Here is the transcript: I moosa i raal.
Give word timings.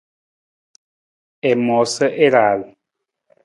I 1.49 1.51
moosa 1.65 2.05
i 2.23 2.25
raal. 2.35 2.61